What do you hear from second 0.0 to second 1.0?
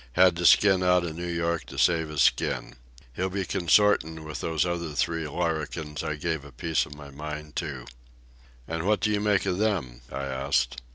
"Had to skin